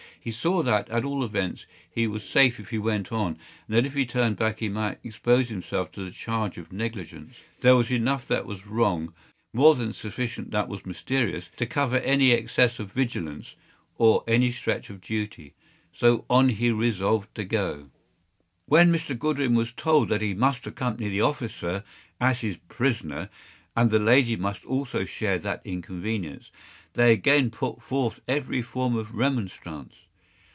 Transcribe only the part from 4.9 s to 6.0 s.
expose himself